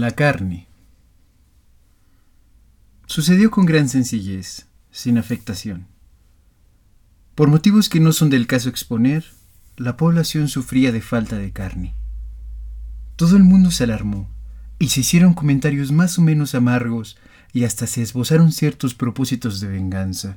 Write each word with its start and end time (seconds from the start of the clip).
La 0.00 0.12
carne. 0.12 0.68
Sucedió 3.06 3.50
con 3.50 3.66
gran 3.66 3.88
sencillez, 3.88 4.66
sin 4.92 5.18
afectación. 5.18 5.88
Por 7.34 7.48
motivos 7.48 7.88
que 7.88 7.98
no 7.98 8.12
son 8.12 8.30
del 8.30 8.46
caso 8.46 8.68
exponer, 8.68 9.24
la 9.76 9.96
población 9.96 10.46
sufría 10.46 10.92
de 10.92 11.00
falta 11.00 11.36
de 11.36 11.50
carne. 11.50 11.96
Todo 13.16 13.36
el 13.36 13.42
mundo 13.42 13.72
se 13.72 13.82
alarmó, 13.82 14.30
y 14.78 14.90
se 14.90 15.00
hicieron 15.00 15.34
comentarios 15.34 15.90
más 15.90 16.16
o 16.16 16.22
menos 16.22 16.54
amargos 16.54 17.18
y 17.52 17.64
hasta 17.64 17.88
se 17.88 18.00
esbozaron 18.00 18.52
ciertos 18.52 18.94
propósitos 18.94 19.58
de 19.58 19.66
venganza. 19.66 20.36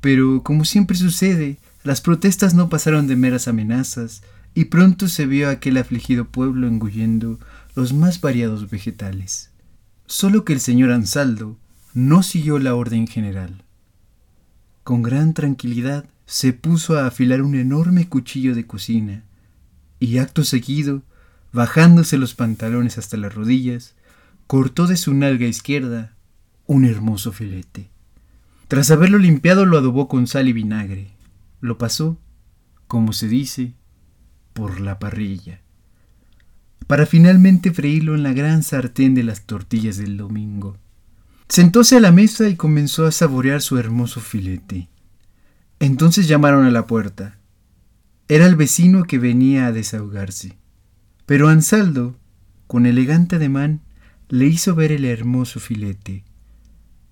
Pero, 0.00 0.42
como 0.42 0.64
siempre 0.64 0.96
sucede, 0.96 1.58
las 1.84 2.00
protestas 2.00 2.54
no 2.54 2.70
pasaron 2.70 3.08
de 3.08 3.16
meras 3.16 3.46
amenazas, 3.46 4.22
y 4.54 4.64
pronto 4.64 5.06
se 5.06 5.26
vio 5.26 5.50
aquel 5.50 5.76
afligido 5.76 6.24
pueblo 6.24 6.66
engullendo 6.66 7.38
los 7.76 7.92
más 7.92 8.22
variados 8.22 8.70
vegetales. 8.70 9.50
Solo 10.06 10.44
que 10.44 10.54
el 10.54 10.60
señor 10.60 10.90
Ansaldo 10.90 11.58
no 11.92 12.22
siguió 12.22 12.58
la 12.58 12.74
orden 12.74 13.06
general. 13.06 13.64
Con 14.82 15.02
gran 15.02 15.34
tranquilidad 15.34 16.06
se 16.24 16.54
puso 16.54 16.98
a 16.98 17.06
afilar 17.06 17.42
un 17.42 17.54
enorme 17.54 18.08
cuchillo 18.08 18.54
de 18.54 18.66
cocina, 18.66 19.24
y 20.00 20.18
acto 20.18 20.42
seguido, 20.42 21.02
bajándose 21.52 22.16
los 22.16 22.34
pantalones 22.34 22.96
hasta 22.96 23.18
las 23.18 23.34
rodillas, 23.34 23.94
cortó 24.46 24.86
de 24.86 24.96
su 24.96 25.12
nalga 25.12 25.46
izquierda 25.46 26.14
un 26.66 26.86
hermoso 26.86 27.30
filete. 27.30 27.90
Tras 28.68 28.90
haberlo 28.90 29.18
limpiado 29.18 29.66
lo 29.66 29.76
adobó 29.76 30.08
con 30.08 30.26
sal 30.26 30.48
y 30.48 30.52
vinagre. 30.52 31.10
Lo 31.60 31.76
pasó, 31.76 32.18
como 32.86 33.12
se 33.12 33.28
dice, 33.28 33.74
por 34.54 34.80
la 34.80 34.98
parrilla, 34.98 35.60
para 36.86 37.06
finalmente 37.06 37.72
freírlo 37.72 38.14
en 38.14 38.22
la 38.22 38.32
gran 38.32 38.62
sartén 38.62 39.14
de 39.14 39.22
las 39.22 39.42
tortillas 39.42 39.96
del 39.96 40.16
domingo. 40.16 40.76
Sentóse 41.48 41.96
a 41.96 42.00
la 42.00 42.12
mesa 42.12 42.48
y 42.48 42.56
comenzó 42.56 43.06
a 43.06 43.12
saborear 43.12 43.62
su 43.62 43.78
hermoso 43.78 44.20
filete. 44.20 44.88
Entonces 45.78 46.28
llamaron 46.28 46.64
a 46.64 46.70
la 46.70 46.86
puerta. 46.86 47.38
Era 48.28 48.46
el 48.46 48.56
vecino 48.56 49.04
que 49.04 49.18
venía 49.18 49.66
a 49.66 49.72
desahogarse. 49.72 50.56
Pero 51.26 51.48
Ansaldo, 51.48 52.16
con 52.66 52.86
elegante 52.86 53.36
ademán, 53.36 53.82
le 54.28 54.46
hizo 54.46 54.74
ver 54.74 54.92
el 54.92 55.04
hermoso 55.04 55.60
filete. 55.60 56.24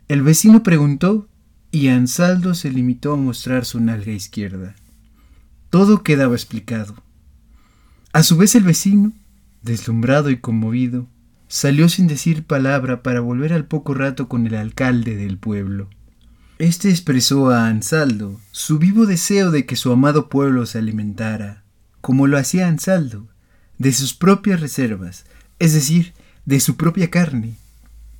El 0.09 0.23
vecino 0.23 0.63
preguntó 0.63 1.29
y 1.71 1.89
Ansaldo 1.89 2.55
se 2.55 2.71
limitó 2.71 3.15
a 3.15 3.17
mostrar 3.17 3.65
su 3.65 3.81
nalga 3.81 4.13
izquierda. 4.13 4.75
Todo 5.71 6.03
quedaba 6.03 6.35
explicado. 6.35 6.95
A 8.13 8.23
su 8.23 8.37
vez 8.37 8.55
el 8.55 8.63
vecino, 8.63 9.13
deslumbrado 9.65 10.31
y 10.31 10.37
conmovido, 10.39 11.09
salió 11.49 11.89
sin 11.89 12.07
decir 12.07 12.45
palabra 12.45 13.03
para 13.03 13.21
volver 13.21 13.53
al 13.53 13.67
poco 13.67 13.95
rato 13.95 14.29
con 14.29 14.47
el 14.47 14.55
alcalde 14.55 15.17
del 15.17 15.39
pueblo. 15.39 15.89
Este 16.59 16.91
expresó 16.91 17.51
a 17.51 17.67
Ansaldo 17.67 18.41
su 18.53 18.79
vivo 18.79 19.07
deseo 19.07 19.51
de 19.51 19.67
que 19.67 19.77
su 19.77 19.91
amado 19.91 20.29
pueblo 20.29 20.67
se 20.67 20.79
alimentara, 20.79 21.65
como 22.01 22.27
lo 22.27 22.39
hacía 22.39 22.69
Ansaldo, 22.69 23.27
de 23.79 23.93
sus 23.93 24.15
propias 24.15 24.61
reservas, 24.61 25.25
es 25.59 25.73
decir, 25.73 26.13
de 26.45 26.61
su 26.61 26.77
propia 26.77 27.11
carne, 27.11 27.55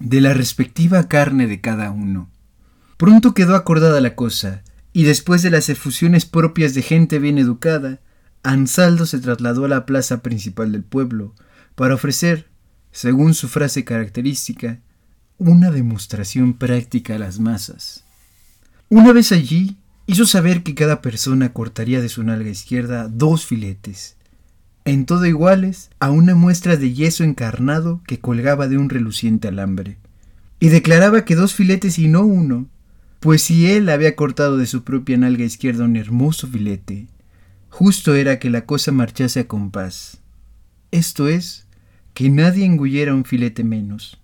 de 0.01 0.21
la 0.21 0.35
respectiva 0.35 1.07
carne 1.09 1.47
de 1.47 1.61
cada 1.61 1.91
uno. 1.91 2.31
Pronto 2.97 3.35
quedó 3.35 3.55
acordada 3.55 4.01
la 4.01 4.15
cosa, 4.15 4.63
y 4.93 5.05
después 5.05 5.43
de 5.43 5.51
las 5.51 5.69
efusiones 5.69 6.25
propias 6.25 6.75
de 6.75 6.83
gente 6.83 7.19
bien 7.19 7.39
educada, 7.39 8.01
Ansaldo 8.45 9.07
se 9.07 9.19
trasladó 9.19 9.65
a 9.65 9.69
la 9.69 9.87
plaza 9.87 10.23
principal 10.23 10.71
del 10.71 10.85
pueblo 10.85 11.35
para 11.75 11.95
ofrecer, 11.95 12.47
según 12.93 13.35
su 13.35 13.49
frase 13.49 13.85
característica, 13.85 14.81
una 15.39 15.71
demostración 15.71 16.53
práctica 16.55 17.17
a 17.17 17.19
las 17.19 17.41
masas. 17.41 18.05
Una 18.91 19.13
vez 19.13 19.33
allí, 19.33 19.79
hizo 20.07 20.27
saber 20.27 20.63
que 20.63 20.75
cada 20.75 21.01
persona 21.01 21.55
cortaría 21.55 22.03
de 22.03 22.11
su 22.11 22.23
nalga 22.23 22.51
izquierda 22.51 23.09
dos 23.09 23.47
filetes, 23.47 24.17
en 24.85 25.07
todo 25.07 25.25
iguales 25.25 25.91
a 25.99 26.11
una 26.11 26.35
muestra 26.35 26.77
de 26.77 26.93
yeso 26.93 27.25
encarnado 27.25 28.03
que 28.07 28.21
colgaba 28.21 28.69
de 28.69 28.77
un 28.77 28.91
reluciente 28.91 29.49
alambre, 29.49 29.97
y 30.61 30.69
declaraba 30.69 31.25
que 31.25 31.35
dos 31.35 31.55
filetes 31.55 31.99
y 31.99 32.09
no 32.09 32.27
uno, 32.27 32.69
pues 33.21 33.43
si 33.43 33.71
él 33.71 33.89
había 33.89 34.15
cortado 34.15 34.59
de 34.59 34.67
su 34.67 34.85
propia 34.85 35.17
nalga 35.17 35.45
izquierda 35.45 35.85
un 35.85 35.97
hermoso 35.97 36.47
filete, 36.47 37.07
justo 37.77 38.15
era 38.15 38.39
que 38.39 38.51
la 38.51 38.67
cosa 38.67 38.93
marchase 38.93 39.41
a 39.41 39.49
compás. 39.49 40.19
Esto 40.93 41.27
es, 41.27 41.67
que 42.15 42.31
nadie 42.31 42.65
engullera 42.65 43.13
un 43.13 43.25
filete 43.25 43.65
menos. 43.65 44.21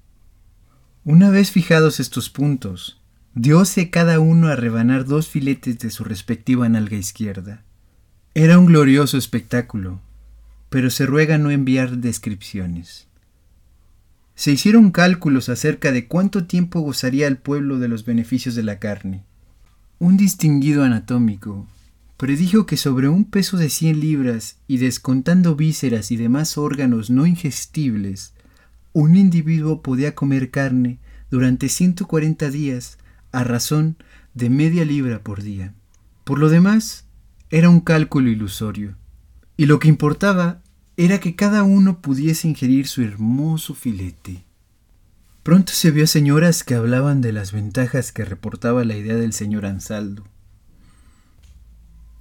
Una 1.04 1.30
vez 1.30 1.50
fijados 1.50 1.98
estos 1.98 2.30
puntos, 2.30 3.00
dióse 3.34 3.90
cada 3.90 4.20
uno 4.20 4.46
a 4.46 4.54
rebanar 4.54 5.04
dos 5.04 5.26
filetes 5.26 5.80
de 5.80 5.90
su 5.90 6.04
respectiva 6.04 6.68
nalga 6.68 6.96
izquierda. 6.96 7.64
Era 8.34 8.56
un 8.56 8.66
glorioso 8.66 9.18
espectáculo, 9.18 10.00
pero 10.68 10.88
se 10.88 11.04
ruega 11.04 11.36
no 11.36 11.50
enviar 11.50 11.96
descripciones. 11.96 13.08
Se 14.36 14.52
hicieron 14.52 14.92
cálculos 14.92 15.48
acerca 15.48 15.90
de 15.90 16.06
cuánto 16.06 16.44
tiempo 16.44 16.82
gozaría 16.82 17.26
el 17.26 17.36
pueblo 17.36 17.80
de 17.80 17.88
los 17.88 18.04
beneficios 18.04 18.54
de 18.54 18.62
la 18.62 18.78
carne. 18.78 19.24
Un 19.98 20.16
distinguido 20.16 20.84
anatómico 20.84 21.66
predijo 22.20 22.66
que 22.66 22.76
sobre 22.76 23.08
un 23.08 23.24
peso 23.24 23.56
de 23.56 23.70
100 23.70 23.98
libras 23.98 24.58
y 24.68 24.76
descontando 24.76 25.56
vísceras 25.56 26.10
y 26.10 26.18
demás 26.18 26.58
órganos 26.58 27.08
no 27.08 27.24
ingestibles, 27.24 28.34
un 28.92 29.16
individuo 29.16 29.80
podía 29.80 30.14
comer 30.14 30.50
carne 30.50 30.98
durante 31.30 31.70
140 31.70 32.50
días 32.50 32.98
a 33.32 33.42
razón 33.42 33.96
de 34.34 34.50
media 34.50 34.84
libra 34.84 35.22
por 35.22 35.40
día. 35.42 35.72
Por 36.24 36.38
lo 36.38 36.50
demás, 36.50 37.06
era 37.48 37.70
un 37.70 37.80
cálculo 37.80 38.28
ilusorio 38.28 38.96
y 39.56 39.64
lo 39.64 39.78
que 39.78 39.88
importaba 39.88 40.60
era 40.98 41.20
que 41.20 41.36
cada 41.36 41.62
uno 41.62 42.02
pudiese 42.02 42.48
ingerir 42.48 42.86
su 42.86 43.00
hermoso 43.00 43.74
filete. 43.74 44.44
Pronto 45.42 45.72
se 45.72 45.90
vio 45.90 46.06
señoras 46.06 46.64
que 46.64 46.74
hablaban 46.74 47.22
de 47.22 47.32
las 47.32 47.52
ventajas 47.52 48.12
que 48.12 48.26
reportaba 48.26 48.84
la 48.84 48.98
idea 48.98 49.14
del 49.14 49.32
señor 49.32 49.64
Ansaldo. 49.64 50.26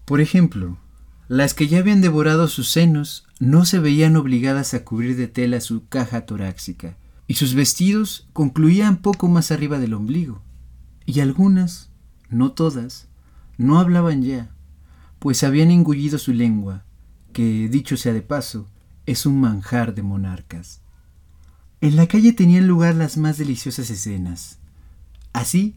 Por 0.09 0.21
ejemplo, 0.21 0.79
las 1.27 1.53
que 1.53 1.67
ya 1.67 1.77
habían 1.77 2.01
devorado 2.01 2.47
sus 2.47 2.71
senos 2.71 3.27
no 3.39 3.63
se 3.63 3.77
veían 3.77 4.15
obligadas 4.15 4.73
a 4.73 4.83
cubrir 4.83 5.15
de 5.15 5.27
tela 5.27 5.61
su 5.61 5.87
caja 5.87 6.25
torácica, 6.25 6.97
y 7.27 7.35
sus 7.35 7.53
vestidos 7.53 8.27
concluían 8.33 9.03
poco 9.03 9.27
más 9.27 9.51
arriba 9.51 9.77
del 9.77 9.93
ombligo, 9.93 10.41
y 11.05 11.19
algunas, 11.19 11.91
no 12.27 12.53
todas, 12.53 13.07
no 13.59 13.77
hablaban 13.77 14.23
ya, 14.23 14.49
pues 15.19 15.43
habían 15.43 15.69
engullido 15.69 16.17
su 16.17 16.33
lengua, 16.33 16.85
que, 17.31 17.69
dicho 17.69 17.95
sea 17.95 18.11
de 18.11 18.23
paso, 18.23 18.67
es 19.05 19.27
un 19.27 19.39
manjar 19.39 19.93
de 19.93 20.01
monarcas. 20.01 20.81
En 21.81 21.95
la 21.95 22.07
calle 22.07 22.33
tenían 22.33 22.67
lugar 22.67 22.95
las 22.95 23.15
más 23.17 23.37
deliciosas 23.37 23.91
escenas. 23.91 24.57
Así, 25.33 25.75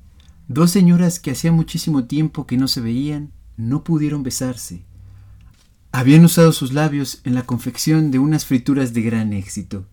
dos 0.49 0.71
señoras 0.71 1.21
que 1.21 1.33
hacía 1.33 1.53
muchísimo 1.53 2.05
tiempo 2.05 2.47
que 2.47 2.57
no 2.57 2.67
se 2.67 2.81
veían, 2.81 3.31
no 3.57 3.85
pudieron 3.85 4.23
besarse. 4.23 4.85
Habían 5.91 6.25
usado 6.25 6.53
sus 6.53 6.73
labios 6.73 7.21
en 7.25 7.35
la 7.35 7.43
confección 7.43 8.11
de 8.11 8.19
unas 8.19 8.47
frituras 8.47 8.95
de 8.95 9.03
gran 9.03 9.33
éxito. 9.33 9.87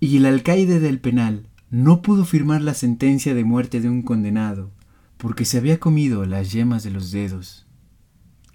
Y 0.00 0.16
el 0.16 0.26
alcaide 0.26 0.80
del 0.80 1.00
penal 1.00 1.48
no 1.70 2.02
pudo 2.02 2.24
firmar 2.24 2.62
la 2.62 2.74
sentencia 2.74 3.34
de 3.34 3.44
muerte 3.44 3.80
de 3.80 3.88
un 3.88 4.02
condenado, 4.02 4.70
porque 5.16 5.44
se 5.44 5.58
había 5.58 5.80
comido 5.80 6.24
las 6.26 6.52
yemas 6.52 6.84
de 6.84 6.90
los 6.90 7.10
dedos, 7.10 7.66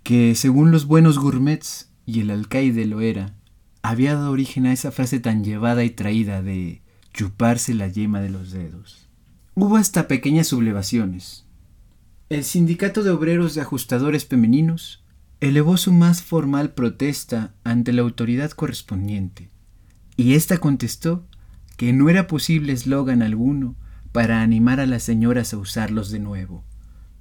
que 0.03 0.35
según 0.35 0.71
los 0.71 0.85
buenos 0.85 1.19
gourmets 1.19 1.91
y 2.05 2.21
el 2.21 2.29
alcaide 2.29 2.85
lo 2.85 3.01
era, 3.01 3.35
había 3.81 4.15
dado 4.15 4.31
origen 4.31 4.65
a 4.65 4.73
esa 4.73 4.91
frase 4.91 5.19
tan 5.19 5.43
llevada 5.43 5.83
y 5.83 5.89
traída 5.89 6.41
de 6.41 6.81
chuparse 7.13 7.73
la 7.73 7.87
yema 7.87 8.21
de 8.21 8.29
los 8.29 8.51
dedos. 8.51 9.09
Hubo 9.55 9.77
hasta 9.77 10.07
pequeñas 10.07 10.47
sublevaciones. 10.47 11.45
El 12.29 12.43
sindicato 12.43 13.01
de 13.01 13.09
obreros 13.09 13.55
de 13.55 13.61
ajustadores 13.61 14.27
femeninos 14.27 15.03
elevó 15.41 15.77
su 15.77 15.91
más 15.91 16.21
formal 16.21 16.73
protesta 16.75 17.55
ante 17.63 17.91
la 17.91 18.03
autoridad 18.03 18.51
correspondiente, 18.51 19.49
y 20.15 20.35
ésta 20.35 20.59
contestó 20.59 21.25
que 21.75 21.91
no 21.91 22.07
era 22.07 22.27
posible 22.27 22.71
eslogan 22.71 23.23
alguno 23.23 23.75
para 24.11 24.43
animar 24.43 24.79
a 24.79 24.85
las 24.85 25.01
señoras 25.01 25.55
a 25.55 25.57
usarlos 25.57 26.11
de 26.11 26.19
nuevo, 26.19 26.63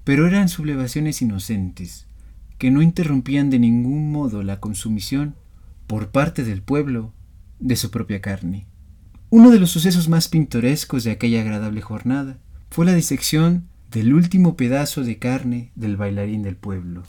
pero 0.04 0.26
eran 0.26 0.50
sublevaciones 0.50 1.22
inocentes, 1.22 2.06
que 2.58 2.70
no 2.70 2.82
interrumpían 2.82 3.48
de 3.48 3.60
ningún 3.60 4.12
modo 4.12 4.42
la 4.42 4.60
consumición 4.60 5.36
por 5.86 6.10
parte 6.10 6.44
del 6.44 6.60
pueblo 6.60 7.14
de 7.60 7.76
su 7.76 7.90
propia 7.90 8.20
carne. 8.20 8.66
Uno 9.30 9.50
de 9.50 9.58
los 9.58 9.70
sucesos 9.70 10.10
más 10.10 10.28
pintorescos 10.28 11.02
de 11.04 11.12
aquella 11.12 11.40
agradable 11.40 11.80
jornada 11.80 12.36
fue 12.68 12.84
la 12.84 12.92
disección 12.92 13.68
del 13.90 14.12
último 14.12 14.56
pedazo 14.56 15.02
de 15.02 15.18
carne 15.18 15.72
del 15.74 15.96
bailarín 15.96 16.42
del 16.42 16.56
pueblo. 16.56 17.04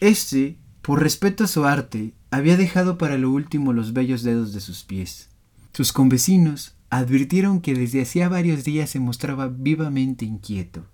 Este, 0.00 0.56
por 0.80 1.02
respeto 1.02 1.44
a 1.44 1.46
su 1.46 1.64
arte, 1.64 2.14
había 2.30 2.56
dejado 2.56 2.96
para 2.96 3.18
lo 3.18 3.30
último 3.30 3.72
los 3.72 3.92
bellos 3.92 4.22
dedos 4.22 4.52
de 4.52 4.60
sus 4.60 4.84
pies, 4.84 5.28
Sus 5.74 5.92
convecinos 5.92 6.74
advirtieron 6.90 7.60
que 7.62 7.74
desde 7.74 8.02
hacía 8.02 8.28
varios 8.28 8.64
días 8.64 8.90
se 8.90 9.00
mostraba 9.00 9.48
vivamente 9.48 10.26
inquieto. 10.26 10.86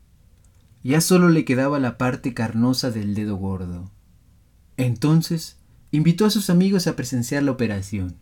Ya 0.84 1.00
solo 1.00 1.28
le 1.28 1.44
quedaba 1.44 1.80
la 1.80 1.98
parte 1.98 2.32
carnosa 2.34 2.92
del 2.92 3.14
dedo 3.14 3.36
gordo. 3.36 3.90
Entonces 4.76 5.56
invitó 5.90 6.26
a 6.26 6.30
sus 6.30 6.50
amigos 6.50 6.86
a 6.86 6.94
presenciar 6.94 7.42
la 7.42 7.50
operación. 7.50 8.14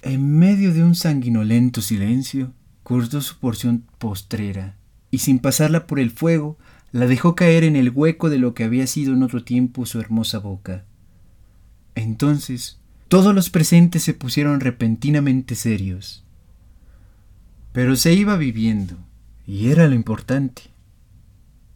En 0.00 0.38
medio 0.38 0.72
de 0.72 0.82
un 0.82 0.94
sanguinolento 0.94 1.82
silencio, 1.82 2.54
cortó 2.82 3.20
su 3.20 3.38
porción 3.38 3.84
postrera 3.98 4.79
y 5.10 5.18
sin 5.18 5.38
pasarla 5.38 5.86
por 5.86 6.00
el 6.00 6.10
fuego, 6.10 6.56
la 6.92 7.06
dejó 7.06 7.34
caer 7.34 7.64
en 7.64 7.76
el 7.76 7.90
hueco 7.90 8.30
de 8.30 8.38
lo 8.38 8.54
que 8.54 8.64
había 8.64 8.86
sido 8.86 9.14
en 9.14 9.22
otro 9.22 9.44
tiempo 9.44 9.86
su 9.86 10.00
hermosa 10.00 10.38
boca. 10.38 10.84
Entonces, 11.94 12.78
todos 13.08 13.34
los 13.34 13.50
presentes 13.50 14.02
se 14.02 14.14
pusieron 14.14 14.60
repentinamente 14.60 15.54
serios. 15.54 16.24
Pero 17.72 17.96
se 17.96 18.14
iba 18.14 18.36
viviendo, 18.36 18.96
y 19.46 19.70
era 19.70 19.88
lo 19.88 19.94
importante. 19.94 20.62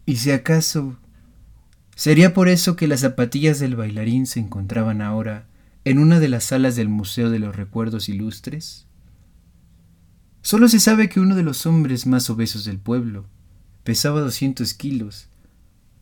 Y 0.07 0.17
si 0.17 0.31
acaso... 0.31 0.99
¿Sería 1.97 2.35
por 2.35 2.49
eso 2.49 2.75
que 2.75 2.89
las 2.89 3.01
zapatillas 3.01 3.61
del 3.61 3.77
bailarín 3.77 4.27
se 4.27 4.41
encontraban 4.41 5.01
ahora 5.01 5.47
en 5.85 6.01
una 6.01 6.19
de 6.19 6.29
las 6.29 6.43
salas 6.45 6.75
del 6.75 6.89
Museo 6.89 7.31
de 7.31 7.39
los 7.39 7.55
Recuerdos 7.55 8.09
Ilustres? 8.09 8.89
Solo 10.45 10.69
se 10.69 10.79
sabe 10.79 11.09
que 11.09 11.21
uno 11.21 11.37
de 11.37 11.43
los 11.43 11.65
hombres 11.65 12.07
más 12.07 12.29
obesos 12.29 12.67
del 12.67 12.79
pueblo, 12.79 13.25
pesaba 13.83 14.21
200 14.21 14.75
kilos, 14.75 15.29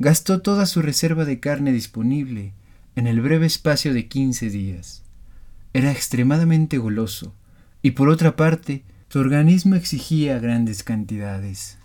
gastó 0.01 0.43
toda 0.43 0.67
su 0.67 0.83
reserva 0.83 1.25
de 1.25 1.39
carne 1.39 1.71
disponible 1.71 2.53
en 2.97 3.07
el 3.07 3.21
breve 3.21 3.47
espacio 3.47 3.95
de 3.95 4.09
15 4.09 4.51
días. 4.51 5.05
Era 5.73 5.93
extremadamente 5.93 6.79
goloso, 6.79 7.33
y 7.83 7.93
por 7.93 8.09
otra 8.09 8.35
parte, 8.35 8.83
su 9.11 9.21
organismo 9.21 9.77
exigía 9.77 10.41
grandes 10.41 10.83
cantidades. 10.83 11.79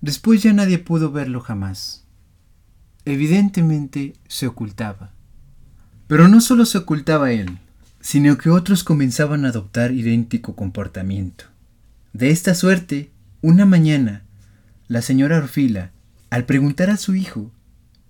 Después 0.00 0.42
ya 0.42 0.52
nadie 0.52 0.80
pudo 0.80 1.12
verlo 1.12 1.38
jamás. 1.38 2.04
Evidentemente 3.04 4.14
se 4.26 4.48
ocultaba. 4.48 5.12
Pero 6.08 6.26
no 6.26 6.40
solo 6.40 6.66
se 6.66 6.78
ocultaba 6.78 7.30
él, 7.30 7.60
sino 8.00 8.36
que 8.36 8.50
otros 8.50 8.82
comenzaban 8.82 9.44
a 9.44 9.50
adoptar 9.50 9.92
idéntico 9.92 10.56
comportamiento. 10.56 11.51
De 12.12 12.28
esta 12.28 12.54
suerte, 12.54 13.10
una 13.40 13.64
mañana, 13.64 14.22
la 14.86 15.00
señora 15.00 15.38
Orfila, 15.38 15.92
al 16.28 16.44
preguntar 16.44 16.90
a 16.90 16.98
su 16.98 17.14
hijo, 17.14 17.50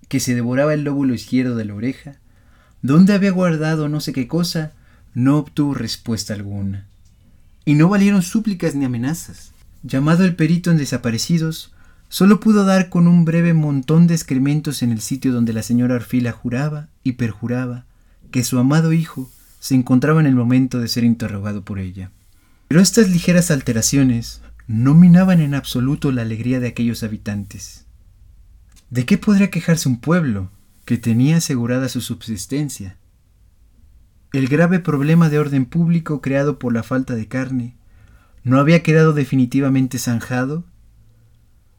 que 0.09 0.19
se 0.19 0.35
devoraba 0.35 0.73
el 0.73 0.83
lóbulo 0.83 1.13
izquierdo 1.13 1.55
de 1.55 1.63
la 1.63 1.73
oreja, 1.73 2.17
dónde 2.81 3.13
había 3.13 3.31
guardado 3.31 3.87
no 3.87 4.01
sé 4.01 4.11
qué 4.11 4.27
cosa, 4.27 4.73
no 5.13 5.37
obtuvo 5.37 5.73
respuesta 5.73 6.33
alguna. 6.33 6.85
Y 7.63 7.75
no 7.75 7.87
valieron 7.87 8.23
súplicas 8.23 8.75
ni 8.75 8.83
amenazas. 8.83 9.53
Llamado 9.83 10.25
el 10.25 10.35
perito 10.35 10.69
en 10.69 10.77
desaparecidos, 10.77 11.73
solo 12.09 12.41
pudo 12.41 12.65
dar 12.65 12.89
con 12.89 13.07
un 13.07 13.23
breve 13.23 13.53
montón 13.53 14.07
de 14.07 14.15
excrementos 14.15 14.83
en 14.83 14.91
el 14.91 14.99
sitio 14.99 15.31
donde 15.31 15.53
la 15.53 15.63
señora 15.63 15.95
Orfila 15.95 16.33
juraba 16.33 16.89
y 17.05 17.13
perjuraba 17.13 17.85
que 18.31 18.43
su 18.43 18.59
amado 18.59 18.91
hijo 18.91 19.31
se 19.61 19.75
encontraba 19.75 20.19
en 20.19 20.25
el 20.25 20.35
momento 20.35 20.81
de 20.81 20.89
ser 20.89 21.05
interrogado 21.05 21.63
por 21.63 21.79
ella. 21.79 22.11
Pero 22.73 22.81
estas 22.81 23.07
ligeras 23.07 23.51
alteraciones 23.51 24.41
no 24.65 24.95
minaban 24.95 25.41
en 25.41 25.53
absoluto 25.53 26.11
la 26.11 26.23
alegría 26.23 26.59
de 26.59 26.69
aquellos 26.69 27.03
habitantes. 27.03 27.85
¿De 28.89 29.05
qué 29.05 29.19
podría 29.19 29.51
quejarse 29.51 29.87
un 29.87 29.99
pueblo 29.99 30.49
que 30.83 30.97
tenía 30.97 31.37
asegurada 31.37 31.87
su 31.87 32.01
subsistencia? 32.01 32.97
El 34.31 34.47
grave 34.47 34.79
problema 34.79 35.29
de 35.29 35.37
orden 35.37 35.65
público 35.65 36.19
creado 36.19 36.57
por 36.57 36.73
la 36.73 36.81
falta 36.81 37.13
de 37.13 37.27
carne 37.27 37.75
no 38.43 38.59
había 38.59 38.81
quedado 38.81 39.13
definitivamente 39.13 39.99
zanjado. 39.99 40.65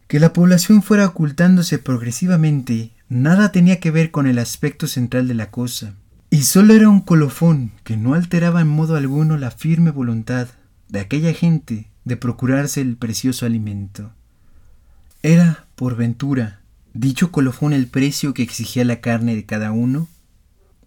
Que 0.06 0.20
la 0.20 0.32
población 0.32 0.81
fuera 0.81 1.06
ocultándose 1.06 1.81
progresivamente 1.81 2.93
nada 3.08 3.50
tenía 3.50 3.81
que 3.81 3.90
ver 3.90 4.12
con 4.12 4.29
el 4.29 4.38
aspecto 4.38 4.87
central 4.87 5.26
de 5.26 5.35
la 5.35 5.50
cosa, 5.50 5.97
y 6.31 6.44
solo 6.44 6.73
era 6.73 6.88
un 6.88 7.00
colofón 7.00 7.73
que 7.82 7.97
no 7.97 8.14
alteraba 8.14 8.61
en 8.61 8.69
modo 8.69 8.94
alguno 8.94 9.37
la 9.37 9.50
firme 9.50 9.90
voluntad 9.90 10.50
de 10.89 11.01
aquella 11.01 11.33
gente 11.33 11.91
de 12.05 12.17
procurarse 12.17 12.81
el 12.81 12.97
precioso 12.97 13.47
alimento. 13.47 14.13
¿Era, 15.23 15.67
por 15.75 15.97
ventura, 15.97 16.61
dicho 16.93 17.33
colofón 17.33 17.73
el 17.73 17.87
precio 17.87 18.35
que 18.35 18.43
exigía 18.43 18.85
la 18.85 19.01
carne 19.01 19.35
de 19.35 19.47
cada 19.47 19.73
uno? 19.73 20.09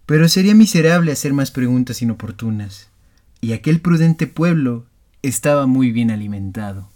Pero 0.06 0.28
sería 0.28 0.54
miserable 0.54 1.12
hacer 1.12 1.32
más 1.32 1.50
preguntas 1.50 2.02
inoportunas, 2.02 2.88
y 3.40 3.52
aquel 3.52 3.80
prudente 3.80 4.26
pueblo 4.26 4.86
estaba 5.22 5.66
muy 5.66 5.92
bien 5.92 6.10
alimentado. 6.10 6.88